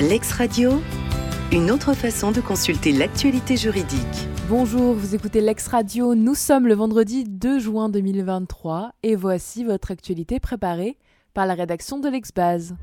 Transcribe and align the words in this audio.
L'ex-radio, 0.00 0.80
une 1.50 1.72
autre 1.72 1.92
façon 1.92 2.30
de 2.30 2.40
consulter 2.40 2.92
l'actualité 2.92 3.56
juridique. 3.56 4.28
Bonjour, 4.48 4.94
vous 4.94 5.16
écoutez 5.16 5.40
l'ex-radio, 5.40 6.14
nous 6.14 6.36
sommes 6.36 6.68
le 6.68 6.74
vendredi 6.74 7.24
2 7.24 7.58
juin 7.58 7.88
2023 7.88 8.92
et 9.02 9.16
voici 9.16 9.64
votre 9.64 9.90
actualité 9.90 10.38
préparée 10.38 10.98
par 11.34 11.46
la 11.46 11.54
rédaction 11.54 11.98
de 11.98 12.08
l'Exbase. 12.08 12.76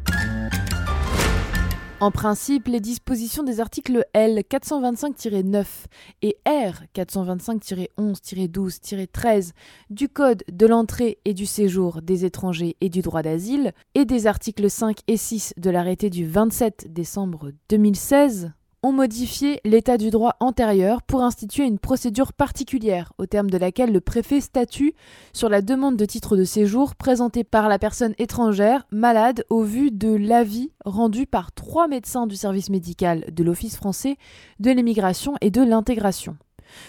En 2.01 2.11
principe, 2.11 2.67
les 2.67 2.81
dispositions 2.81 3.43
des 3.43 3.61
articles 3.61 4.05
L 4.11 4.39
425-9 4.39 5.65
et 6.23 6.35
R 6.45 6.83
425-11-12-13 6.93 9.53
du 9.89 10.09
Code 10.09 10.43
de 10.51 10.67
l'entrée 10.67 11.19
et 11.23 11.33
du 11.33 11.45
séjour 11.45 12.01
des 12.01 12.25
étrangers 12.25 12.75
et 12.81 12.89
du 12.89 13.01
droit 13.01 13.21
d'asile 13.21 13.71
et 13.93 14.03
des 14.03 14.27
articles 14.27 14.69
5 14.69 14.97
et 15.07 15.15
6 15.15 15.53
de 15.55 15.69
l'arrêté 15.69 16.09
du 16.09 16.27
27 16.27 16.91
décembre 16.91 17.53
2016 17.69 18.51
ont 18.85 18.91
modifié 18.91 19.59
l'état 19.65 19.97
du 19.97 20.11
droit 20.11 20.35
antérieur 20.39 21.01
pour 21.01 21.23
instituer 21.23 21.63
une 21.63 21.79
procédure 21.79 22.33
particulière, 22.33 23.13
au 23.17 23.25
terme 23.25 23.49
de 23.49 23.57
laquelle 23.57 23.91
le 23.91 23.99
préfet 23.99 24.41
statue 24.41 24.93
sur 25.33 25.49
la 25.49 25.63
demande 25.63 25.97
de 25.97 26.05
titre 26.05 26.37
de 26.37 26.43
séjour 26.43 26.93
présentée 26.93 27.43
par 27.43 27.67
la 27.67 27.79
personne 27.79 28.13
étrangère 28.19 28.85
malade 28.91 29.43
au 29.49 29.63
vu 29.63 29.89
de 29.89 30.13
l'avis 30.13 30.71
rendu 30.85 31.25
par 31.25 31.51
trois 31.51 31.87
médecins 31.87 32.27
du 32.27 32.35
service 32.35 32.69
médical 32.69 33.25
de 33.31 33.43
l'Office 33.43 33.75
français 33.75 34.17
de 34.59 34.69
l'immigration 34.69 35.33
et 35.41 35.49
de 35.49 35.63
l'intégration. 35.63 36.37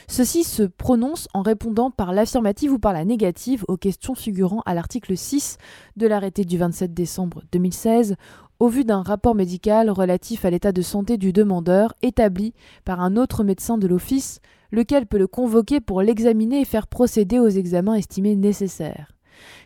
Ceux-ci 0.09 0.45
se 0.45 0.63
prononcent 0.63 1.29
en 1.35 1.43
répondant 1.43 1.91
par 1.91 2.13
l'affirmative 2.13 2.73
ou 2.73 2.79
par 2.79 2.93
la 2.93 3.05
négative 3.05 3.65
aux 3.69 3.77
questions 3.77 4.15
figurant 4.15 4.63
à 4.67 4.75
l'article 4.75 5.17
6 5.17 5.59
de 5.97 6.07
l'arrêté 6.07 6.45
du 6.45 6.59
27 6.59 6.93
décembre 6.95 7.43
2016 7.53 8.17
au 8.59 8.69
vu 8.69 8.85
d'un 8.85 9.03
rapport 9.03 9.35
médical 9.35 9.91
relatif 9.91 10.45
à 10.45 10.51
l'état 10.51 10.73
de 10.73 10.83
santé 10.83 11.19
du 11.19 11.33
demandeur 11.33 11.95
établi 12.03 12.55
par 12.85 13.01
un 13.01 13.17
autre 13.17 13.45
médecin 13.45 13.79
de 13.79 13.87
l'office, 13.87 14.41
lequel 14.73 15.07
peut 15.07 15.19
le 15.19 15.27
convoquer 15.27 15.81
pour 15.81 16.03
l'examiner 16.03 16.61
et 16.61 16.65
faire 16.65 16.87
procéder 16.87 17.39
aux 17.39 17.49
examens 17.49 17.95
estimés 17.95 18.37
nécessaires. 18.37 19.13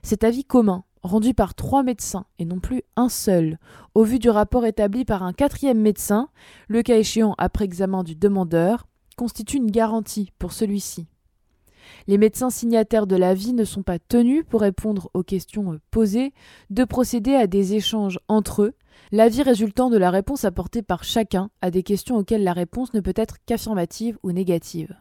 Cet 0.02 0.24
avis 0.24 0.44
commun, 0.44 0.84
rendu 1.02 1.34
par 1.34 1.55
trois 1.55 1.83
médecins 1.83 2.27
et 2.38 2.44
non 2.44 2.58
plus 2.58 2.83
un 2.96 3.08
seul, 3.08 3.58
au 3.94 4.05
vu 4.05 4.18
du 4.18 4.28
rapport 4.28 4.66
établi 4.66 5.05
par 5.05 5.22
un 5.22 5.33
quatrième 5.33 5.80
médecin, 5.80 6.28
le 6.68 6.83
cas 6.83 6.98
échéant 6.98 7.34
après 7.38 7.64
examen 7.64 8.02
du 8.02 8.16
demandeur, 8.16 8.86
constitue 9.16 9.58
une 9.58 9.70
garantie 9.70 10.30
pour 10.38 10.52
celui-ci. 10.52 11.06
Les 12.06 12.18
médecins 12.18 12.50
signataires 12.50 13.06
de 13.06 13.16
l'avis 13.16 13.52
ne 13.52 13.64
sont 13.64 13.83
pas 13.83 13.98
tenus, 13.98 14.44
pour 14.48 14.61
répondre 14.61 15.11
aux 15.14 15.22
questions 15.22 15.78
posées, 15.91 16.33
de 16.70 16.84
procéder 16.84 17.34
à 17.34 17.46
des 17.46 17.74
échanges 17.74 18.18
entre 18.28 18.62
eux, 18.62 18.74
l'avis 19.12 19.42
résultant 19.42 19.91
de 19.91 19.96
la 19.96 20.10
réponse 20.10 20.44
apportée 20.44 20.83
par 20.83 21.05
chacun 21.05 21.50
à 21.60 21.70
des 21.70 21.83
questions 21.83 22.16
auxquelles 22.16 22.44
la 22.44 22.52
réponse 22.52 22.94
ne 22.94 23.00
peut 23.00 23.14
être 23.16 23.36
qu'affirmative 23.46 24.19
ou 24.22 24.33
négative. 24.33 24.94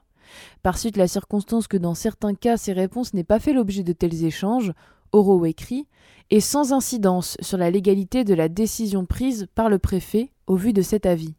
Par 0.61 0.77
suite, 0.77 0.97
la 0.97 1.07
circonstance 1.07 1.67
que 1.67 1.77
dans 1.77 1.95
certains 1.95 2.35
cas 2.35 2.57
ces 2.57 2.73
réponses 2.73 3.13
n'aient 3.13 3.23
pas 3.23 3.39
fait 3.39 3.53
l'objet 3.53 3.83
de 3.83 3.93
tels 3.93 4.23
échanges, 4.23 4.73
oraux 5.11 5.39
ou 5.39 5.45
écrits, 5.45 5.87
est 6.29 6.39
sans 6.39 6.73
incidence 6.73 7.37
sur 7.41 7.57
la 7.57 7.71
légalité 7.71 8.23
de 8.23 8.33
la 8.33 8.49
décision 8.49 9.05
prise 9.05 9.47
par 9.55 9.69
le 9.69 9.79
préfet 9.79 10.31
au 10.47 10.55
vu 10.55 10.73
de 10.73 10.81
cet 10.81 11.05
avis. 11.05 11.33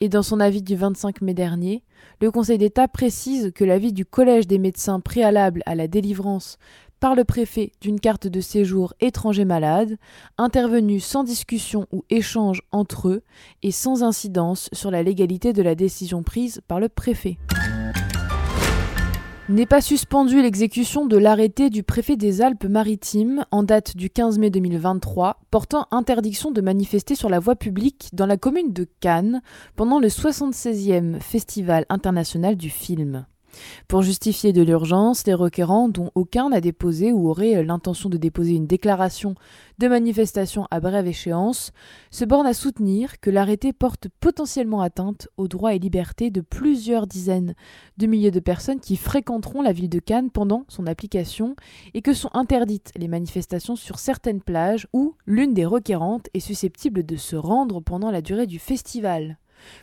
Et 0.00 0.08
dans 0.08 0.22
son 0.22 0.40
avis 0.40 0.62
du 0.62 0.76
25 0.76 1.22
mai 1.22 1.34
dernier, 1.34 1.82
le 2.20 2.30
Conseil 2.30 2.58
d'État 2.58 2.88
précise 2.88 3.52
que 3.54 3.64
l'avis 3.64 3.92
du 3.92 4.04
Collège 4.04 4.46
des 4.46 4.58
médecins 4.58 5.00
préalable 5.00 5.62
à 5.66 5.74
la 5.74 5.88
délivrance 5.88 6.58
par 7.00 7.14
le 7.14 7.24
préfet 7.24 7.72
d'une 7.80 8.00
carte 8.00 8.26
de 8.26 8.40
séjour 8.40 8.94
étranger 9.00 9.44
malade, 9.44 9.96
intervenu 10.38 11.00
sans 11.00 11.24
discussion 11.24 11.86
ou 11.92 12.04
échange 12.10 12.62
entre 12.72 13.08
eux 13.08 13.22
et 13.62 13.70
sans 13.72 14.02
incidence 14.02 14.68
sur 14.72 14.90
la 14.90 15.02
légalité 15.02 15.52
de 15.52 15.62
la 15.62 15.74
décision 15.74 16.22
prise 16.22 16.60
par 16.68 16.80
le 16.80 16.88
préfet 16.88 17.38
n'est 19.48 19.66
pas 19.66 19.80
suspendue 19.80 20.42
l'exécution 20.42 21.06
de 21.06 21.16
l'arrêté 21.16 21.70
du 21.70 21.84
préfet 21.84 22.16
des 22.16 22.42
Alpes-Maritimes 22.42 23.44
en 23.52 23.62
date 23.62 23.96
du 23.96 24.10
15 24.10 24.38
mai 24.38 24.50
2023 24.50 25.38
portant 25.50 25.86
interdiction 25.92 26.50
de 26.50 26.60
manifester 26.60 27.14
sur 27.14 27.28
la 27.28 27.38
voie 27.38 27.54
publique 27.54 28.08
dans 28.12 28.26
la 28.26 28.36
commune 28.36 28.72
de 28.72 28.88
Cannes 29.00 29.42
pendant 29.76 30.00
le 30.00 30.08
76e 30.08 31.20
Festival 31.20 31.86
international 31.88 32.56
du 32.56 32.70
film. 32.70 33.26
Pour 33.88 34.02
justifier 34.02 34.52
de 34.52 34.62
l'urgence, 34.62 35.26
les 35.26 35.34
requérants, 35.34 35.88
dont 35.88 36.10
aucun 36.14 36.50
n'a 36.50 36.60
déposé 36.60 37.12
ou 37.12 37.28
aurait 37.28 37.62
l'intention 37.62 38.08
de 38.08 38.16
déposer 38.16 38.54
une 38.54 38.66
déclaration 38.66 39.34
de 39.78 39.88
manifestation 39.88 40.66
à 40.70 40.80
brève 40.80 41.06
échéance, 41.06 41.72
se 42.10 42.24
bornent 42.24 42.46
à 42.46 42.54
soutenir 42.54 43.20
que 43.20 43.30
l'arrêté 43.30 43.72
porte 43.72 44.08
potentiellement 44.20 44.80
atteinte 44.80 45.28
aux 45.36 45.48
droits 45.48 45.74
et 45.74 45.78
libertés 45.78 46.30
de 46.30 46.40
plusieurs 46.40 47.06
dizaines 47.06 47.54
de 47.98 48.06
milliers 48.06 48.30
de 48.30 48.40
personnes 48.40 48.80
qui 48.80 48.96
fréquenteront 48.96 49.62
la 49.62 49.72
ville 49.72 49.88
de 49.88 49.98
Cannes 49.98 50.30
pendant 50.30 50.64
son 50.68 50.86
application 50.86 51.56
et 51.94 52.02
que 52.02 52.14
sont 52.14 52.30
interdites 52.32 52.92
les 52.96 53.08
manifestations 53.08 53.76
sur 53.76 53.98
certaines 53.98 54.40
plages 54.40 54.88
où 54.92 55.14
l'une 55.26 55.54
des 55.54 55.66
requérantes 55.66 56.28
est 56.34 56.40
susceptible 56.40 57.04
de 57.04 57.16
se 57.16 57.36
rendre 57.36 57.80
pendant 57.80 58.10
la 58.10 58.22
durée 58.22 58.46
du 58.46 58.58
festival. 58.58 59.38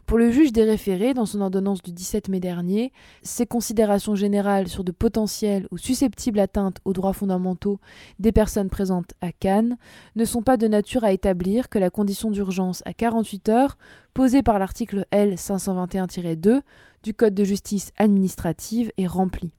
Pour 0.06 0.18
le 0.18 0.32
juge 0.32 0.52
des 0.52 0.64
référés, 0.64 1.14
dans 1.14 1.26
son 1.26 1.42
ordonnance 1.42 1.82
du 1.82 1.92
17 1.92 2.30
mai 2.30 2.40
dernier, 2.40 2.92
ces 3.22 3.46
considérations 3.46 4.16
générales 4.16 4.68
sur 4.68 4.84
de 4.84 4.92
potentielles 4.92 5.68
ou 5.72 5.78
susceptibles 5.78 6.40
atteintes 6.40 6.78
aux 6.86 6.94
droits 6.94 7.14
fondamentaux 7.14 7.80
des 8.20 8.32
personnes 8.32 8.70
présentes 8.70 9.14
à 9.22 9.32
Cannes 9.32 9.78
ne 10.16 10.26
sont 10.26 10.42
pas 10.42 10.58
de 10.58 10.68
nature 10.68 11.04
à 11.04 11.12
établir 11.12 11.70
que 11.70 11.80
la 11.80 11.90
condition 11.90 12.32
d'urgence 12.32 12.84
à 12.86 12.94
48 12.94 13.50
heures 13.50 13.78
posée 14.14 14.44
par 14.44 14.60
l'article 14.60 15.06
L 15.12 15.36
521-2 15.36 16.62
du 17.04 17.14
Code 17.14 17.34
de 17.34 17.44
justice 17.44 17.92
administrative 17.98 18.92
est 18.98 19.08
remplie. 19.08 19.52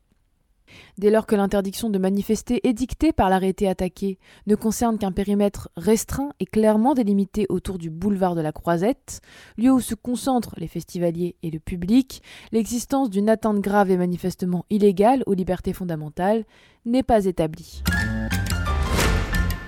Dès 0.99 1.11
lors 1.11 1.27
que 1.27 1.35
l'interdiction 1.35 1.91
de 1.91 1.99
manifester 1.99 2.67
édictée 2.69 3.13
par 3.13 3.31
l'arrêté 3.31 3.69
attaqué 3.69 4.19
ne 4.47 4.55
concerne 4.55 4.99
qu'un 4.99 5.13
périmètre 5.13 5.69
restreint 5.77 6.31
et 6.41 6.47
clairement 6.47 6.95
délimité 6.95 7.47
autour 7.49 7.79
du 7.79 7.91
boulevard 7.91 8.35
de 8.35 8.41
la 8.41 8.53
Croisette, 8.53 9.21
lieu 9.57 9.73
où 9.73 9.81
se 9.81 9.95
concentrent 9.95 10.55
les 10.59 10.69
festivaliers 10.69 11.37
et 11.43 11.51
le 11.51 11.59
public, 11.59 12.23
l'existence 12.53 13.11
d'une 13.11 13.29
atteinte 13.29 13.61
grave 13.61 13.91
et 13.91 13.97
manifestement 13.97 14.65
illégale 14.71 15.23
aux 15.27 15.35
libertés 15.35 15.73
fondamentales 15.73 16.45
n'est 16.85 17.03
pas 17.03 17.25
établie. 17.25 17.83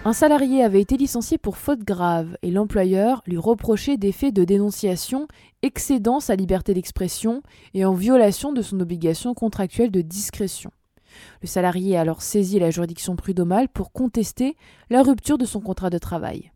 Un 0.06 0.12
salarié 0.12 0.62
avait 0.62 0.80
été 0.80 0.96
licencié 0.96 1.36
pour 1.36 1.56
faute 1.56 1.80
grave 1.80 2.38
et 2.42 2.52
l'employeur 2.52 3.24
lui 3.26 3.38
reprochait 3.38 3.96
des 3.96 4.12
faits 4.12 4.32
de 4.32 4.44
dénonciation 4.44 5.26
excédant 5.62 6.20
sa 6.20 6.36
liberté 6.36 6.74
d'expression 6.74 7.42
et 7.74 7.84
en 7.84 7.92
violation 7.92 8.52
de 8.52 8.62
son 8.62 8.78
obligation 8.78 9.34
contractuelle 9.34 9.90
de 9.90 10.02
discrétion. 10.02 10.70
Le 11.42 11.46
salarié 11.46 11.96
a 11.96 12.00
alors 12.00 12.22
saisi 12.22 12.58
la 12.58 12.70
juridiction 12.70 13.16
prud'homale 13.16 13.68
pour 13.68 13.92
contester 13.92 14.56
la 14.90 15.02
rupture 15.02 15.38
de 15.38 15.44
son 15.44 15.60
contrat 15.60 15.90
de 15.90 15.98
travail. 15.98 16.50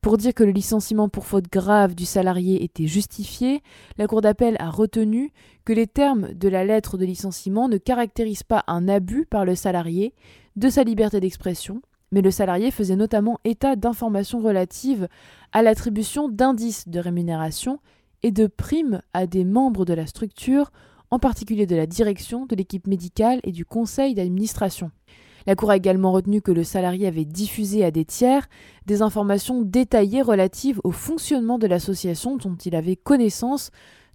Pour 0.00 0.16
dire 0.16 0.34
que 0.34 0.44
le 0.44 0.52
licenciement 0.52 1.08
pour 1.08 1.26
faute 1.26 1.50
grave 1.50 1.94
du 1.94 2.04
salarié 2.04 2.62
était 2.62 2.86
justifié, 2.86 3.62
la 3.96 4.06
Cour 4.06 4.20
d'appel 4.20 4.56
a 4.60 4.70
retenu 4.70 5.32
que 5.64 5.72
les 5.72 5.86
termes 5.86 6.32
de 6.34 6.48
la 6.48 6.64
lettre 6.64 6.96
de 6.96 7.04
licenciement 7.04 7.68
ne 7.68 7.78
caractérisent 7.78 8.44
pas 8.44 8.64
un 8.66 8.88
abus 8.88 9.26
par 9.26 9.44
le 9.44 9.54
salarié 9.54 10.14
de 10.56 10.68
sa 10.68 10.84
liberté 10.84 11.20
d'expression, 11.20 11.82
mais 12.12 12.22
le 12.22 12.30
salarié 12.30 12.70
faisait 12.70 12.96
notamment 12.96 13.38
état 13.44 13.76
d'informations 13.76 14.40
relatives 14.40 15.08
à 15.52 15.62
l'attribution 15.62 16.28
d'indices 16.28 16.88
de 16.88 17.00
rémunération 17.00 17.80
et 18.22 18.30
de 18.30 18.46
primes 18.46 19.02
à 19.12 19.26
des 19.26 19.44
membres 19.44 19.84
de 19.84 19.94
la 19.94 20.06
structure 20.06 20.70
en 21.10 21.18
particulier 21.18 21.66
de 21.66 21.76
la 21.76 21.86
direction, 21.86 22.46
de 22.46 22.56
l'équipe 22.56 22.86
médicale 22.86 23.40
et 23.44 23.52
du 23.52 23.64
conseil 23.64 24.14
d'administration. 24.14 24.90
La 25.46 25.54
Cour 25.54 25.70
a 25.70 25.76
également 25.76 26.12
retenu 26.12 26.42
que 26.42 26.52
le 26.52 26.64
salarié 26.64 27.06
avait 27.06 27.24
diffusé 27.24 27.84
à 27.84 27.90
des 27.90 28.04
tiers 28.04 28.48
des 28.86 29.00
informations 29.00 29.62
détaillées 29.62 30.22
relatives 30.22 30.80
au 30.84 30.90
fonctionnement 30.90 31.58
de 31.58 31.66
l'association 31.66 32.36
dont 32.36 32.56
il 32.56 32.74
avait 32.74 32.96
connaissance 32.96 33.70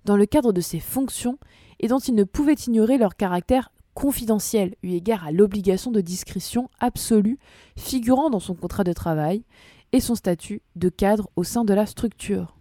dans 0.06 0.17
le 0.17 0.25
cadre 0.25 0.53
de 0.53 0.62
ses 0.62 0.79
fonctions 0.79 1.39
et 1.79 1.88
dont 1.88 2.00
il 2.00 2.13
ne 2.13 2.23
pouvait 2.23 2.53
ignorer 2.53 2.97
leur 2.97 3.15
caractère 3.15 3.71
confidentiel 3.94 4.75
eu 4.83 4.91
égard 4.91 5.25
à 5.25 5.31
l'obligation 5.31 5.91
de 5.91 6.01
discrétion 6.01 6.69
absolue 6.79 7.39
figurant 7.77 8.29
dans 8.29 8.39
son 8.39 8.56
contrat 8.56 8.83
de 8.83 8.94
travail 8.94 9.44
et 9.91 10.00
son 10.00 10.15
statut 10.15 10.62
de 10.75 10.89
cadre 10.89 11.29
au 11.35 11.44
sein 11.44 11.63
de 11.63 11.73
la 11.73 11.85
structure. 11.85 12.57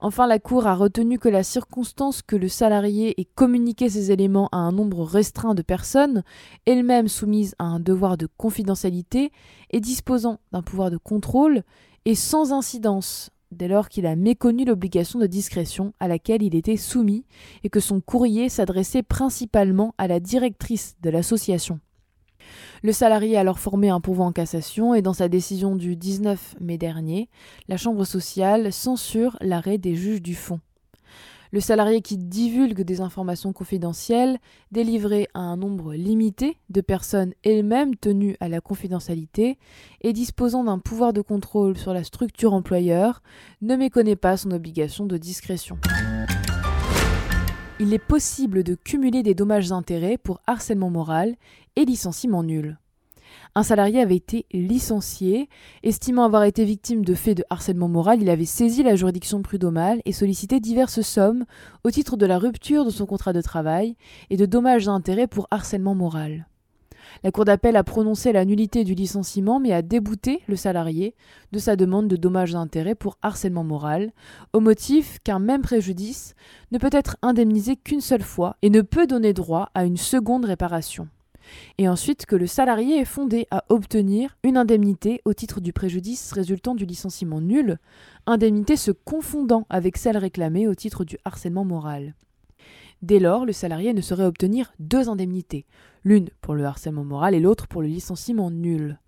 Enfin, 0.00 0.26
la 0.26 0.38
Cour 0.38 0.66
a 0.66 0.74
retenu 0.74 1.18
que 1.18 1.28
la 1.28 1.42
circonstance 1.42 2.22
que 2.22 2.36
le 2.36 2.48
salarié 2.48 3.20
ait 3.20 3.28
communiqué 3.34 3.88
ces 3.88 4.12
éléments 4.12 4.48
à 4.52 4.58
un 4.58 4.72
nombre 4.72 5.02
restreint 5.04 5.54
de 5.54 5.62
personnes, 5.62 6.22
elles-mêmes 6.64 7.08
soumises 7.08 7.54
à 7.58 7.64
un 7.64 7.80
devoir 7.80 8.16
de 8.16 8.28
confidentialité 8.36 9.32
et 9.70 9.80
disposant 9.80 10.38
d'un 10.52 10.62
pouvoir 10.62 10.90
de 10.90 10.98
contrôle, 10.98 11.62
est 12.04 12.14
sans 12.14 12.52
incidence 12.52 13.30
dès 13.52 13.68
lors 13.68 13.88
qu'il 13.88 14.06
a 14.06 14.16
méconnu 14.16 14.64
l'obligation 14.64 15.18
de 15.18 15.26
discrétion 15.26 15.92
à 16.00 16.08
laquelle 16.08 16.42
il 16.42 16.54
était 16.54 16.76
soumis 16.76 17.24
et 17.64 17.70
que 17.70 17.80
son 17.80 18.00
courrier 18.00 18.48
s'adressait 18.48 19.02
principalement 19.02 19.94
à 19.98 20.08
la 20.08 20.20
directrice 20.20 20.96
de 21.02 21.10
l'association. 21.10 21.80
Le 22.82 22.92
salarié 22.92 23.36
a 23.36 23.40
alors 23.40 23.58
formé 23.58 23.88
un 23.88 24.00
pourvoi 24.00 24.26
en 24.26 24.32
cassation 24.32 24.94
et 24.94 25.02
dans 25.02 25.12
sa 25.12 25.28
décision 25.28 25.76
du 25.76 25.96
19 25.96 26.56
mai 26.60 26.78
dernier, 26.78 27.28
la 27.68 27.76
Chambre 27.76 28.04
sociale 28.04 28.72
censure 28.72 29.36
l'arrêt 29.40 29.78
des 29.78 29.94
juges 29.94 30.22
du 30.22 30.34
fond. 30.34 30.60
Le 31.52 31.60
salarié 31.60 32.02
qui 32.02 32.18
divulgue 32.18 32.82
des 32.82 33.00
informations 33.00 33.52
confidentielles, 33.52 34.38
délivrées 34.72 35.28
à 35.34 35.40
un 35.40 35.56
nombre 35.56 35.94
limité 35.94 36.58
de 36.70 36.80
personnes 36.80 37.32
elles-mêmes 37.44 37.96
tenues 37.96 38.36
à 38.40 38.48
la 38.48 38.60
confidentialité 38.60 39.58
et 40.00 40.12
disposant 40.12 40.64
d'un 40.64 40.78
pouvoir 40.78 41.12
de 41.12 41.20
contrôle 41.20 41.78
sur 41.78 41.92
la 41.92 42.04
structure 42.04 42.52
employeur, 42.52 43.22
ne 43.62 43.76
méconnaît 43.76 44.16
pas 44.16 44.36
son 44.36 44.50
obligation 44.50 45.06
de 45.06 45.16
discrétion. 45.16 45.78
Il 47.78 47.92
est 47.92 47.98
possible 47.98 48.62
de 48.62 48.74
cumuler 48.74 49.22
des 49.22 49.34
dommages-intérêts 49.34 50.16
pour 50.16 50.40
harcèlement 50.46 50.88
moral 50.88 51.36
et 51.76 51.84
licenciement 51.84 52.42
nul. 52.42 52.78
Un 53.54 53.62
salarié 53.62 54.00
avait 54.00 54.16
été 54.16 54.46
licencié. 54.50 55.50
Estimant 55.82 56.24
avoir 56.24 56.44
été 56.44 56.64
victime 56.64 57.04
de 57.04 57.12
faits 57.12 57.36
de 57.36 57.44
harcèlement 57.50 57.88
moral, 57.88 58.22
il 58.22 58.30
avait 58.30 58.46
saisi 58.46 58.82
la 58.82 58.96
juridiction 58.96 59.42
prud'homale 59.42 60.00
et 60.06 60.12
sollicité 60.12 60.58
diverses 60.58 61.02
sommes 61.02 61.44
au 61.84 61.90
titre 61.90 62.16
de 62.16 62.24
la 62.24 62.38
rupture 62.38 62.86
de 62.86 62.90
son 62.90 63.04
contrat 63.04 63.34
de 63.34 63.42
travail 63.42 63.94
et 64.30 64.38
de 64.38 64.46
dommages 64.46 64.86
d'intérêt 64.86 65.26
pour 65.26 65.46
harcèlement 65.50 65.94
moral. 65.94 66.46
La 67.24 67.30
Cour 67.30 67.44
d'appel 67.44 67.76
a 67.76 67.84
prononcé 67.84 68.32
la 68.32 68.44
nullité 68.44 68.84
du 68.84 68.94
licenciement 68.94 69.60
mais 69.60 69.72
a 69.72 69.82
débouté 69.82 70.42
le 70.48 70.56
salarié 70.56 71.14
de 71.52 71.58
sa 71.58 71.76
demande 71.76 72.08
de 72.08 72.16
dommages 72.16 72.52
d'intérêt 72.52 72.94
pour 72.94 73.18
harcèlement 73.22 73.64
moral, 73.64 74.12
au 74.52 74.60
motif 74.60 75.18
qu'un 75.24 75.38
même 75.38 75.62
préjudice 75.62 76.34
ne 76.72 76.78
peut 76.78 76.90
être 76.92 77.16
indemnisé 77.22 77.76
qu'une 77.76 78.00
seule 78.00 78.22
fois 78.22 78.56
et 78.62 78.70
ne 78.70 78.80
peut 78.80 79.06
donner 79.06 79.32
droit 79.32 79.70
à 79.74 79.84
une 79.84 79.96
seconde 79.96 80.44
réparation 80.44 81.08
et 81.78 81.88
ensuite 81.88 82.26
que 82.26 82.36
le 82.36 82.46
salarié 82.46 82.98
est 82.98 83.04
fondé 83.04 83.46
à 83.50 83.64
obtenir 83.68 84.36
une 84.42 84.56
indemnité 84.56 85.20
au 85.24 85.34
titre 85.34 85.60
du 85.60 85.72
préjudice 85.72 86.32
résultant 86.32 86.74
du 86.74 86.86
licenciement 86.86 87.40
nul, 87.40 87.78
indemnité 88.26 88.76
se 88.76 88.90
confondant 88.90 89.66
avec 89.70 89.96
celle 89.96 90.16
réclamée 90.16 90.68
au 90.68 90.74
titre 90.74 91.04
du 91.04 91.18
harcèlement 91.24 91.64
moral. 91.64 92.14
Dès 93.02 93.18
lors, 93.18 93.44
le 93.44 93.52
salarié 93.52 93.92
ne 93.94 94.00
saurait 94.00 94.24
obtenir 94.24 94.72
deux 94.78 95.08
indemnités, 95.08 95.66
l'une 96.04 96.28
pour 96.40 96.54
le 96.54 96.64
harcèlement 96.64 97.04
moral 97.04 97.34
et 97.34 97.40
l'autre 97.40 97.66
pour 97.68 97.82
le 97.82 97.88
licenciement 97.88 98.50
nul. 98.50 98.98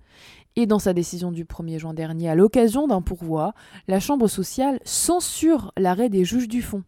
Et 0.56 0.67
dans 0.67 0.79
sa 0.79 0.93
décision 0.93 1.32
du 1.32 1.44
1er 1.44 1.79
juin 1.79 1.94
dernier, 1.94 2.29
à 2.29 2.35
l'occasion 2.35 2.87
d'un 2.87 3.02
pourvoi, 3.02 3.55
la 3.87 4.00
Chambre 4.00 4.29
sociale 4.29 4.81
censure 4.85 5.73
l'arrêt 5.76 6.08
des 6.08 6.25
juges 6.25 6.49
du 6.49 6.62
fond 6.62 6.82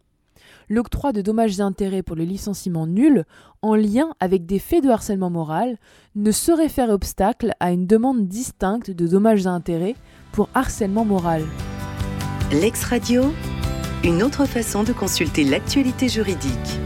l'octroi 0.70 1.12
de 1.12 1.20
dommages 1.20 1.58
et 1.58 1.62
intérêts 1.62 2.02
pour 2.02 2.16
le 2.16 2.24
licenciement 2.24 2.86
nul 2.86 3.24
en 3.60 3.74
lien 3.74 4.14
avec 4.20 4.46
des 4.46 4.58
faits 4.58 4.84
de 4.84 4.88
harcèlement 4.88 5.28
moral 5.28 5.76
ne 6.14 6.30
saurait 6.30 6.70
faire 6.70 6.88
obstacle 6.88 7.52
à 7.60 7.72
une 7.72 7.86
demande 7.86 8.28
distincte 8.28 8.90
de 8.90 9.06
dommages 9.06 9.44
et 9.44 9.48
intérêts 9.48 9.96
pour 10.32 10.48
harcèlement 10.54 11.04
moral. 11.04 11.42
L'ex-radio, 12.52 13.24
une 14.04 14.22
autre 14.22 14.46
façon 14.46 14.82
de 14.82 14.92
consulter 14.92 15.44
l'actualité 15.44 16.08
juridique. 16.08 16.80